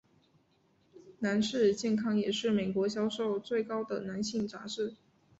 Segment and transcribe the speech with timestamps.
[1.19, 4.95] 男士健康也是美国销量最高的男性杂志。